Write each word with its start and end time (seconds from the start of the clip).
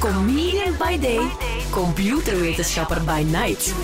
Comedian 0.00 0.76
by 0.78 0.96
day, 1.00 1.26
computerwetenschapper 1.70 3.04
by 3.04 3.22
night. 3.22 3.74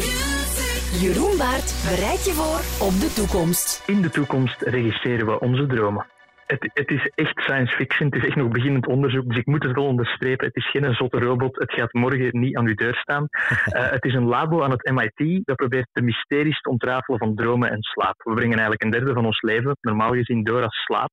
Jeroen 1.00 1.36
Baert 1.38 1.70
bereidt 1.88 2.24
je 2.24 2.32
voor 2.32 2.86
op 2.86 2.94
de 3.00 3.12
toekomst. 3.14 3.82
In 3.86 4.02
de 4.02 4.10
toekomst 4.10 4.60
regisseren 4.60 5.26
we 5.26 5.40
onze 5.40 5.66
dromen. 5.66 6.06
Het, 6.46 6.70
het, 6.74 6.90
is 6.90 7.10
echt 7.14 7.40
science 7.40 7.74
fiction, 7.76 8.08
het 8.08 8.22
is 8.22 8.28
echt 8.28 8.36
nog 8.36 8.48
beginnend 8.48 8.86
onderzoek, 8.86 9.28
dus 9.28 9.36
ik 9.36 9.46
moet 9.46 9.62
het 9.62 9.74
wel 9.74 9.86
onderstrepen. 9.86 10.46
Het 10.46 10.56
is 10.56 10.70
geen 10.70 10.94
zotte 10.94 11.18
robot, 11.18 11.56
het 11.58 11.72
gaat 11.72 11.92
morgen 11.92 12.40
niet 12.40 12.56
aan 12.56 12.66
uw 12.66 12.74
deur 12.74 12.94
staan. 12.94 13.26
Uh, 13.30 13.90
het 13.96 14.04
is 14.04 14.14
een 14.14 14.26
labo 14.26 14.62
aan 14.62 14.70
het 14.70 14.90
MIT 14.90 15.40
dat 15.44 15.56
probeert 15.56 15.88
de 15.92 16.02
mysteries 16.02 16.60
te 16.60 16.70
ontrafelen 16.70 17.18
van 17.18 17.34
dromen 17.34 17.70
en 17.70 17.82
slaap. 17.82 18.22
We 18.22 18.34
brengen 18.34 18.58
eigenlijk 18.58 18.82
een 18.82 18.90
derde 18.90 19.12
van 19.12 19.26
ons 19.26 19.42
leven, 19.42 19.76
normaal 19.80 20.12
gezien, 20.12 20.44
door 20.44 20.62
als 20.62 20.82
slaap 20.84 21.12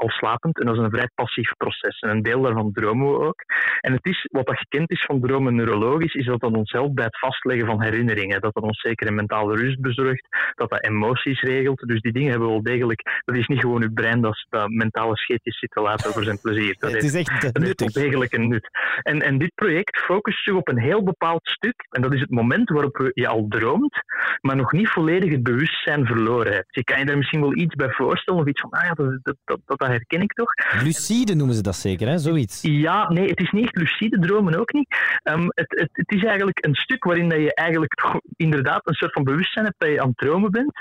al 0.00 0.08
slapend. 0.08 0.58
En 0.60 0.66
dat 0.66 0.76
is 0.76 0.82
een 0.82 0.90
vrij 0.90 1.10
passief 1.14 1.50
proces. 1.56 1.98
En 1.98 2.10
een 2.10 2.22
deel 2.22 2.42
daarvan 2.42 2.72
dromen 2.72 3.10
we 3.10 3.18
ook. 3.18 3.44
En 3.80 3.92
het 3.92 4.06
is, 4.06 4.28
wat 4.32 4.46
dat 4.46 4.58
gekend 4.58 4.90
is 4.90 5.04
van 5.04 5.20
dromen 5.20 5.54
neurologisch, 5.54 6.14
is 6.14 6.26
dat 6.26 6.40
dat 6.40 6.56
ons 6.56 6.72
helpt 6.72 6.94
bij 6.94 7.04
het 7.04 7.18
vastleggen 7.18 7.66
van 7.66 7.82
herinneringen. 7.82 8.40
Dat 8.40 8.54
dat 8.54 8.62
ons 8.62 8.80
zeker 8.80 9.06
een 9.06 9.14
mentale 9.14 9.56
rust 9.56 9.80
bezorgt, 9.80 10.26
dat 10.54 10.70
dat 10.70 10.84
emoties 10.84 11.40
regelt. 11.40 11.78
Dus 11.86 12.00
die 12.00 12.12
dingen 12.12 12.30
hebben 12.30 12.48
we 12.48 12.54
wel 12.54 12.62
degelijk. 12.62 13.20
Dat 13.24 13.36
is 13.36 13.46
niet 13.46 13.60
gewoon 13.60 13.82
uw 13.82 13.92
brein 13.92 14.20
dat, 14.20 14.46
dat 14.48 14.68
mentale 14.68 15.16
scheetjes 15.16 15.58
zit 15.58 15.70
te 15.70 15.80
laten 15.80 16.12
voor 16.12 16.24
zijn 16.24 16.40
plezier. 16.40 16.76
Dat 16.78 16.92
het 17.00 17.02
is 17.02 17.14
echt 17.14 17.54
dat 17.54 17.62
heeft 17.62 17.80
wel 17.80 18.04
degelijk 18.04 18.32
een 18.32 18.48
nut. 18.48 18.68
En, 19.02 19.22
en 19.22 19.38
dit 19.38 19.54
project 19.54 19.98
focust 19.98 20.44
zich 20.44 20.54
op 20.54 20.68
een 20.68 20.80
heel 20.80 21.02
bepaald 21.02 21.40
stuk. 21.48 21.86
En 21.90 22.02
dat 22.02 22.14
is 22.14 22.20
het 22.20 22.30
moment 22.30 22.70
waarop 22.70 23.10
je 23.14 23.28
al 23.28 23.46
droomt, 23.48 24.02
maar 24.40 24.56
nog 24.56 24.72
niet 24.72 24.88
volledig 24.88 25.30
het 25.30 25.42
bewustzijn 25.42 26.06
verloren 26.06 26.52
hebt. 26.52 26.74
Je 26.74 26.84
kan 26.84 26.98
je 26.98 27.04
daar 27.04 27.16
misschien 27.16 27.40
wel 27.40 27.56
iets 27.56 27.74
bij 27.74 27.90
voorstellen, 27.90 28.40
of 28.40 28.46
iets 28.46 28.60
van, 28.60 28.70
ah 28.70 28.84
ja, 28.84 28.92
dat, 28.92 29.18
dat, 29.22 29.36
dat, 29.44 29.78
dat 29.78 29.89
herken 29.90 30.20
ik 30.20 30.32
toch. 30.32 30.52
Lucide 30.82 31.34
noemen 31.34 31.54
ze 31.54 31.62
dat 31.62 31.76
zeker, 31.76 32.08
hè? 32.08 32.18
Zoiets. 32.18 32.58
Ja, 32.62 33.10
nee, 33.12 33.28
het 33.28 33.40
is 33.40 33.50
niet 33.50 33.76
lucide 33.76 34.18
dromen 34.18 34.58
ook 34.58 34.72
niet. 34.72 34.96
Um, 35.24 35.44
het, 35.48 35.70
het, 35.70 35.90
het, 35.92 36.12
is 36.12 36.24
eigenlijk 36.24 36.64
een 36.66 36.74
stuk 36.74 37.04
waarin 37.04 37.28
dat 37.28 37.38
je 37.38 37.54
eigenlijk 37.54 38.20
inderdaad 38.36 38.80
een 38.84 38.94
soort 38.94 39.12
van 39.12 39.24
bewustzijn 39.24 39.64
hebt 39.64 39.80
dat 39.80 39.88
je 39.88 40.00
aan 40.00 40.08
het 40.08 40.16
dromen 40.16 40.50
bent, 40.50 40.72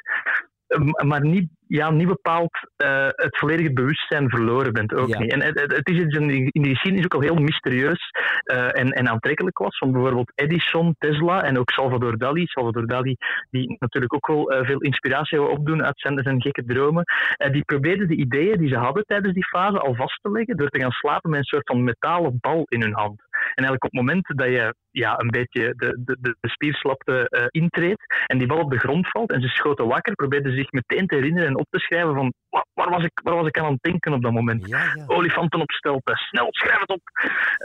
maar 1.08 1.22
niet 1.22 1.50
ja, 1.70 1.90
niet 1.90 2.08
bepaald 2.08 2.60
uh, 2.78 3.08
het 3.08 3.38
volledige 3.38 3.74
bewustzijn 3.74 4.30
verloren 4.30 4.74
bent. 4.74 4.94
Ook 4.94 5.18
niet. 5.18 5.32
En 5.32 5.42
het, 5.42 5.60
het 5.60 5.90
is 5.90 5.98
in 6.02 6.50
de 6.52 6.70
geschiedenis 6.70 7.06
ook 7.06 7.14
al 7.14 7.22
heel 7.22 7.36
mysterieus 7.36 8.10
uh, 8.44 8.80
en, 8.80 8.90
en 8.92 9.10
aantrekkelijk 9.10 9.58
was. 9.58 9.78
Van 9.78 9.92
bijvoorbeeld 9.92 10.32
Edison, 10.36 10.96
Tesla 10.98 11.44
en 11.44 11.60
ook 11.60 11.70
Salvador 11.70 12.18
Dali. 12.18 12.46
Salvador 12.46 12.88
Dali, 12.88 13.16
die 13.50 13.76
natuurlijk 13.80 14.14
ook 14.14 14.28
wel 14.28 14.54
uh, 14.54 14.66
veel 14.66 14.80
inspiratie 14.80 15.42
opdoen 15.42 15.84
uit 15.84 16.00
zijn, 16.00 16.24
zijn 16.24 16.42
gekke 16.42 16.64
dromen. 16.64 17.04
die 17.52 17.64
probeerden 17.64 18.08
de 18.08 18.16
ideeën 18.16 18.58
die 18.58 18.70
ze 18.70 18.78
hadden 18.78 19.06
tijdens 19.06 19.34
die 19.34 19.48
fase 19.48 19.80
al 19.80 19.96
vast 19.96 20.20
te 20.22 20.32
leggen 20.32 20.58
door 20.58 20.70
te 20.70 20.80
gaan 20.80 20.92
slapen 20.92 21.30
met 21.30 21.40
een 21.40 21.46
soort 21.46 21.68
van 21.68 21.84
metalen 21.84 22.38
bal 22.40 22.64
in 22.66 22.82
hun 22.82 22.96
hand. 22.96 23.22
En 23.40 23.66
eigenlijk 23.66 23.84
op 23.84 23.92
het 23.92 24.02
moment 24.02 24.28
dat 24.36 24.48
je 24.48 24.74
ja, 25.00 25.20
een 25.20 25.30
beetje 25.30 25.74
de, 25.76 26.02
de, 26.06 26.36
de 26.40 26.50
spierslapte 26.50 27.48
intreedt 27.52 28.24
en 28.26 28.38
die 28.38 28.48
bal 28.48 28.60
op 28.60 28.72
de 28.72 28.80
grond 28.80 29.10
valt 29.10 29.32
en 29.32 29.42
ze 29.42 29.48
schoten 29.48 29.88
wakker, 29.88 30.14
probeerden 30.14 30.56
zich 30.56 30.72
meteen 30.72 31.08
te 31.08 31.16
herinneren 31.16 31.58
op 31.58 31.68
te 31.70 31.80
schrijven 31.80 32.14
van 32.14 32.34
waar 32.74 32.90
was 32.90 33.04
ik, 33.04 33.20
waar 33.24 33.36
was 33.36 33.48
ik 33.48 33.60
aan 33.60 33.72
het 33.72 33.84
denken 33.84 34.14
op 34.14 34.22
dat 34.22 34.32
moment? 34.32 34.68
Ja, 34.68 34.84
ja. 34.96 35.04
Olifanten 35.08 35.62
op 35.62 35.72
stelte, 35.72 36.16
snel, 36.16 36.48
schrijf 36.50 36.80
het 36.80 36.90
op. 36.90 37.02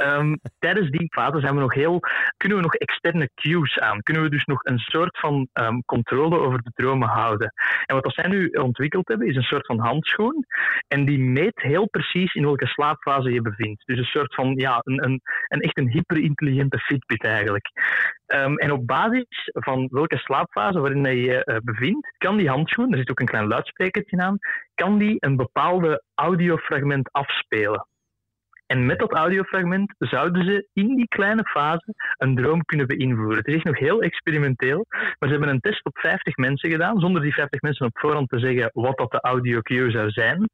Um, 0.07 0.39
tijdens 0.59 0.91
die 0.91 1.07
fase 1.11 1.41
zijn 1.41 1.55
we 1.55 1.61
nog 1.61 1.75
heel, 1.75 2.01
kunnen 2.37 2.59
we 2.59 2.65
nog 2.65 2.75
externe 2.75 3.31
cues 3.35 3.79
aan. 3.79 4.03
Kunnen 4.03 4.23
we 4.23 4.31
dus 4.31 4.45
nog 4.45 4.65
een 4.65 4.79
soort 4.79 5.19
van 5.19 5.49
um, 5.53 5.85
controle 5.85 6.39
over 6.39 6.62
de 6.62 6.71
dromen 6.75 7.09
houden. 7.09 7.53
En 7.87 7.95
wat 7.95 8.15
zij 8.15 8.29
nu 8.29 8.49
ontwikkeld 8.49 9.09
hebben, 9.09 9.29
is 9.29 9.37
een 9.37 9.43
soort 9.43 9.67
van 9.67 9.79
handschoen. 9.79 10.45
En 10.89 11.05
die 11.05 11.19
meet 11.19 11.62
heel 11.62 11.89
precies 11.89 12.35
in 12.35 12.45
welke 12.45 12.67
slaapfase 12.67 13.33
je 13.33 13.43
bevindt. 13.43 13.87
Dus 13.87 13.99
een 13.99 14.05
soort 14.05 14.35
van, 14.35 14.55
ja, 14.57 14.81
een, 14.83 15.05
een, 15.05 15.21
een 15.49 15.61
echt 15.61 15.79
een 15.79 15.91
hyperintelligente 15.91 16.79
Fitbit 16.79 17.23
eigenlijk. 17.30 17.69
Um, 18.27 18.58
en 18.58 18.72
op 18.72 18.86
basis 18.86 19.50
van 19.53 19.89
welke 19.91 20.17
slaapfase 20.17 20.80
waarin 20.80 21.05
je 21.05 21.20
je 21.20 21.42
uh, 21.44 21.56
bevindt, 21.62 22.14
kan 22.19 22.36
die 22.36 22.48
handschoen, 22.48 22.92
er 22.92 22.99
zit 22.99 23.10
ook 23.10 23.21
een 23.21 23.26
klein 23.26 23.47
luidsprekertje 23.47 24.19
aan, 24.19 24.38
kan 24.75 24.99
die 24.99 25.16
een 25.19 25.37
bepaalde 25.37 26.03
audiofragment 26.15 27.12
afspelen. 27.12 27.87
En 28.66 28.86
met 28.86 28.98
dat 28.98 29.12
audiofragment 29.12 29.94
zouden 29.98 30.44
ze 30.44 30.69
in 30.72 30.97
die 30.97 31.08
kleine 31.08 31.44
fase 31.44 31.94
een 32.16 32.34
droom 32.36 32.64
kunnen 32.64 32.86
beïnvloeden. 32.86 33.38
Het 33.38 33.47
is 33.47 33.62
nog 33.62 33.78
heel 33.78 34.00
experimenteel, 34.00 34.86
maar 34.88 35.28
ze 35.28 35.30
hebben 35.30 35.48
een 35.48 35.60
test 35.60 35.84
op 35.84 35.98
50 35.98 36.36
mensen 36.36 36.70
gedaan, 36.70 37.00
zonder 37.00 37.22
die 37.22 37.34
50 37.34 37.60
mensen 37.60 37.86
op 37.86 37.98
voorhand 37.98 38.28
te 38.28 38.38
zeggen 38.38 38.70
wat 38.72 38.98
dat 38.98 39.10
de 39.10 39.20
audio 39.20 39.60
cue 39.60 39.91
zou 39.91 40.10
zijn. 40.10 40.48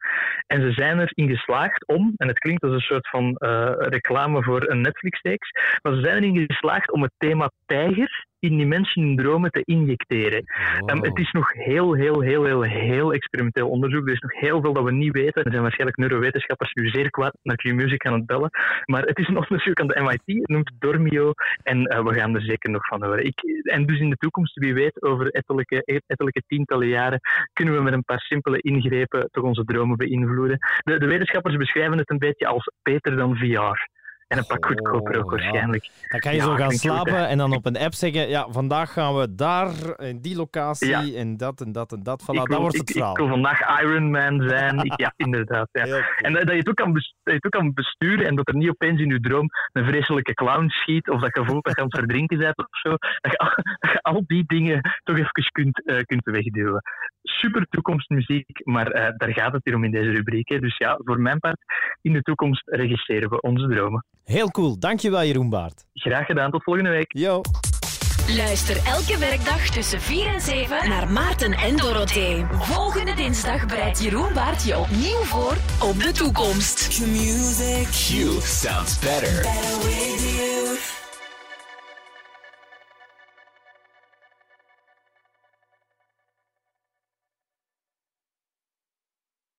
En 0.47 0.61
ze 0.63 0.73
zijn 0.73 1.01
erin 1.01 1.29
geslaagd 1.29 1.87
om, 1.87 2.13
en 2.17 2.29
het 2.29 2.39
klinkt 2.39 2.63
als 2.63 2.73
een 2.73 2.81
soort 2.81 3.09
van 3.09 3.37
uh, 3.39 3.73
reclame 3.77 4.43
voor 4.43 4.69
een 4.69 4.81
Netflix-reeks, 4.81 5.51
maar 5.83 5.95
ze 5.95 6.01
zijn 6.01 6.23
erin 6.23 6.47
geslaagd 6.47 6.93
om 6.93 7.03
het 7.03 7.13
thema 7.19 7.51
tijger 7.67 8.29
in 8.41 8.57
die 8.57 8.67
mensen 8.67 9.03
hun 9.03 9.17
dromen 9.17 9.51
te 9.51 9.63
injecteren. 9.65 10.45
Wow. 10.79 10.91
Um, 10.91 11.03
het 11.03 11.19
is 11.19 11.31
nog 11.31 11.53
heel, 11.53 11.95
heel, 11.95 12.21
heel, 12.21 12.45
heel, 12.45 12.63
heel 12.63 13.13
experimenteel 13.13 13.69
onderzoek. 13.69 14.07
Er 14.07 14.13
is 14.13 14.21
nog 14.21 14.41
heel 14.41 14.61
veel 14.61 14.73
dat 14.73 14.85
we 14.85 14.93
niet 14.93 15.13
weten. 15.13 15.45
Er 15.45 15.51
zijn 15.51 15.63
waarschijnlijk 15.63 15.99
neurowetenschappers 15.99 16.73
nu 16.73 16.89
zeer 16.89 17.11
kwaad 17.11 17.37
naar 17.43 17.57
Q-Music 17.57 18.07
aan 18.07 18.13
het 18.13 18.27
bellen. 18.27 18.51
Maar 18.85 19.03
het 19.03 19.19
is 19.19 19.29
een 19.29 19.37
onderzoek 19.49 19.81
aan 19.81 19.87
de 19.87 20.01
MIT, 20.01 20.39
het 20.39 20.49
noemt 20.49 20.73
Dormio. 20.79 21.33
En 21.63 21.79
uh, 21.79 22.03
we 22.03 22.15
gaan 22.15 22.35
er 22.35 22.43
zeker 22.43 22.71
nog 22.71 22.87
van 22.87 23.05
horen. 23.05 23.25
Ik, 23.25 23.41
en 23.63 23.87
dus 23.87 23.99
in 23.99 24.11
de 24.11 24.17
toekomst, 24.17 24.59
wie 24.59 24.75
weet, 24.75 25.03
over 25.03 25.31
ettelijke, 25.31 26.03
ettelijke 26.07 26.43
tientallen 26.47 26.89
jaren, 26.89 27.21
kunnen 27.53 27.75
we 27.75 27.83
met 27.83 27.93
een 27.93 28.05
paar 28.05 28.21
simpele 28.21 28.61
ingrepen 28.61 29.29
toch 29.31 29.45
onze 29.45 29.65
dromen 29.65 29.97
beïnvloeden. 29.97 30.59
De, 30.85 30.99
de 30.99 31.07
wetenschappers 31.07 31.57
beschrijven 31.57 31.99
het 31.99 32.11
een 32.11 32.19
beetje 32.19 32.47
als 32.47 32.71
beter 32.83 33.17
dan 33.17 33.37
VR. 33.37 33.99
En 34.31 34.39
een 34.39 34.47
pak 34.47 34.67
goedkoper 34.67 35.19
ook 35.19 35.31
waarschijnlijk. 35.31 35.91
Dan 36.09 36.21
kan 36.21 36.35
je 36.35 36.41
zo 36.41 36.55
gaan 36.55 36.71
slapen 36.71 37.29
en 37.29 37.39
dan 37.39 37.53
op 37.59 37.67
een 37.67 37.77
app 37.77 37.95
zeggen: 37.95 38.29
Ja, 38.29 38.47
vandaag 38.51 38.93
gaan 38.93 39.17
we 39.17 39.35
daar, 39.35 40.01
in 40.01 40.21
die 40.21 40.37
locatie, 40.37 41.17
en 41.17 41.37
dat 41.37 41.61
en 41.61 41.73
dat 41.73 41.93
en 41.93 42.03
dat. 42.03 42.23
Voilà, 42.23 42.43
ik 42.43 42.49
dat 42.49 42.61
wordt 42.61 42.77
het 42.77 42.91
verhaal. 42.91 43.11
Ik 43.11 43.19
wil 43.19 43.29
vandaag 43.29 43.81
Ironman 43.83 44.49
zijn. 44.49 44.79
ik, 44.79 45.01
ja, 45.05 45.13
inderdaad. 45.17 45.69
Ja. 45.73 45.85
En 46.17 46.33
dat, 46.33 46.43
dat, 46.43 46.51
je 46.51 46.59
het 46.59 46.69
ook 46.69 46.75
kan 46.75 46.93
dat 46.93 47.05
je 47.23 47.33
het 47.33 47.45
ook 47.45 47.51
kan 47.51 47.73
besturen 47.75 48.27
en 48.27 48.35
dat 48.37 48.49
er 48.49 48.57
niet 48.57 48.69
opeens 48.69 49.01
in 49.01 49.09
je 49.09 49.21
droom 49.21 49.49
een 49.73 49.85
vreselijke 49.85 50.35
clown 50.35 50.69
schiet 50.69 51.11
of 51.11 51.21
dat 51.21 51.37
je 51.37 51.45
voelt 51.45 51.65
dat 51.65 51.75
je 51.75 51.81
aan 51.81 51.89
het 51.89 51.99
verdrinken 51.99 52.39
bent 52.39 52.59
of 52.59 52.67
zo. 52.71 52.91
Dat 52.91 53.33
je, 53.33 53.39
al, 53.39 53.51
dat 53.81 53.93
je 53.93 54.03
al 54.03 54.23
die 54.27 54.45
dingen 54.47 54.81
toch 55.03 55.17
even 55.17 55.51
kunt, 55.53 55.83
uh, 55.85 56.01
kunt 56.01 56.25
wegduwen. 56.25 56.83
Super 57.23 57.67
toekomstmuziek, 57.69 58.61
maar 58.65 58.95
uh, 58.95 59.09
daar 59.17 59.33
gaat 59.33 59.53
het 59.53 59.65
hier 59.65 59.75
om 59.75 59.85
in 59.85 59.91
deze 59.91 60.11
rubriek. 60.11 60.49
Hè. 60.49 60.59
Dus 60.59 60.77
ja, 60.77 60.99
voor 61.05 61.21
mijn 61.21 61.39
part, 61.39 61.59
in 62.03 62.13
de 62.13 62.23
toekomst 62.23 62.63
regisseren 62.65 63.31
we 63.31 63.41
onze 63.41 63.69
dromen. 63.69 64.05
Heel 64.31 64.51
cool. 64.51 64.79
Dankjewel, 64.79 65.25
Jeroen 65.25 65.49
Baart. 65.49 65.85
Graag 65.95 66.27
gedaan. 66.27 66.51
Tot 66.51 66.63
volgende 66.63 66.91
week. 66.91 67.13
Yo. 67.13 67.41
Luister 68.37 68.77
elke 68.87 69.19
werkdag 69.19 69.69
tussen 69.69 70.01
4 70.01 70.27
en 70.27 70.41
7 70.41 70.89
naar 70.89 71.11
Maarten 71.11 71.53
en 71.53 71.77
Dorothee. 71.77 72.45
Volgende 72.51 73.15
dinsdag 73.15 73.67
bereidt 73.67 74.03
Jeroen 74.03 74.33
Baart 74.33 74.65
je 74.65 74.79
opnieuw 74.79 75.23
voor 75.23 75.57
op 75.89 76.03
de 76.03 76.13
toekomst. 76.13 76.89
Q 76.89 78.11
sounds 78.43 78.99
better. 78.99 79.43
better 79.43 79.79
with 79.83 80.37
you. 80.37 80.60